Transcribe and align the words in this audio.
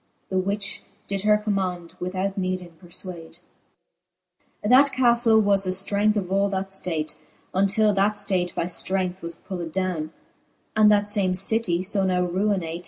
The 0.31 0.39
which 0.39 0.81
did 1.07 1.21
her 1.21 1.37
command, 1.37 1.93
without 1.99 2.35
needing 2.35 2.71
perfwade. 2.81 3.37
XXVI. 4.65 4.69
That 4.71 4.91
ca{lle 4.93 5.43
was 5.43 5.65
the 5.65 5.69
flrength 5.69 6.15
of 6.15 6.31
all 6.31 6.49
that 6.49 6.73
{late, 6.87 7.19
Untill 7.53 7.93
that 7.93 8.17
Hate 8.27 8.55
by 8.55 8.63
{Irength 8.63 9.21
was 9.21 9.35
pulled 9.35 9.71
downe. 9.71 10.11
And 10.75 10.89
that 10.89 11.07
fame 11.07 11.35
citie, 11.35 11.83
fo 11.83 12.05
now 12.05 12.25
ruinate. 12.25 12.79